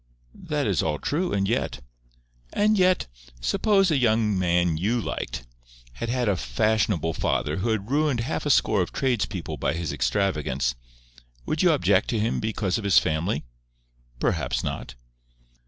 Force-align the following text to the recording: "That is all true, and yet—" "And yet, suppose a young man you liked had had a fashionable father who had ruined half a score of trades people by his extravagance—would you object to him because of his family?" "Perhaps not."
"That 0.33 0.65
is 0.65 0.81
all 0.81 0.97
true, 0.97 1.31
and 1.31 1.47
yet—" 1.47 1.79
"And 2.53 2.75
yet, 2.75 3.05
suppose 3.39 3.91
a 3.91 3.97
young 3.99 4.35
man 4.35 4.75
you 4.77 4.99
liked 4.99 5.45
had 5.93 6.09
had 6.09 6.27
a 6.27 6.35
fashionable 6.35 7.13
father 7.13 7.57
who 7.57 7.69
had 7.69 7.91
ruined 7.91 8.21
half 8.21 8.47
a 8.47 8.49
score 8.49 8.81
of 8.81 8.91
trades 8.91 9.27
people 9.27 9.57
by 9.57 9.73
his 9.73 9.93
extravagance—would 9.93 11.61
you 11.61 11.71
object 11.71 12.09
to 12.09 12.19
him 12.19 12.39
because 12.39 12.79
of 12.79 12.83
his 12.83 12.97
family?" 12.97 13.43
"Perhaps 14.19 14.63
not." 14.63 14.95